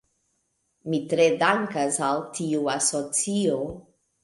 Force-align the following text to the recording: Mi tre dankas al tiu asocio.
Mi 0.93 0.99
tre 1.11 1.27
dankas 1.43 2.01
al 2.09 2.25
tiu 2.41 2.73
asocio. 2.79 3.63